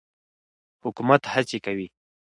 [0.83, 1.87] حکومت هڅې کوي.